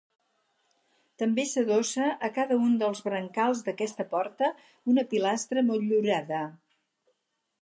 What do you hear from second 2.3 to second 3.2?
cada un dels